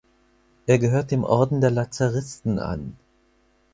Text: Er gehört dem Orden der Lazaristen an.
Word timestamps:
Er 0.65 0.79
gehört 0.79 1.11
dem 1.11 1.23
Orden 1.23 1.61
der 1.61 1.69
Lazaristen 1.69 2.57
an. 2.57 2.97